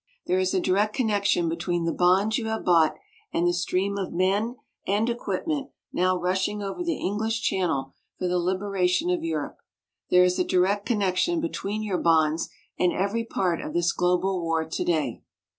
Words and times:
There 0.25 0.39
is 0.39 0.51
a 0.55 0.59
direct 0.59 0.95
connection 0.95 1.47
between 1.47 1.85
the 1.85 1.93
bonds 1.93 2.39
you 2.39 2.47
have 2.47 2.65
bought 2.65 2.95
and 3.31 3.45
the 3.47 3.53
stream 3.53 3.99
of 3.99 4.11
men 4.11 4.55
and 4.87 5.07
equipment 5.07 5.69
now 5.93 6.17
rushing 6.19 6.63
over 6.63 6.83
the 6.83 6.97
English 6.97 7.41
Channel 7.43 7.93
for 8.17 8.27
the 8.27 8.39
liberation 8.39 9.11
of 9.11 9.23
Europe. 9.23 9.59
There 10.09 10.23
is 10.23 10.39
a 10.39 10.43
direct 10.43 10.87
connection 10.87 11.39
between 11.39 11.83
your 11.83 11.99
bonds 11.99 12.49
and 12.79 12.91
every 12.91 13.23
part 13.23 13.61
of 13.61 13.73
this 13.75 13.91
global 13.93 14.41
war 14.41 14.65
today. 14.65 15.21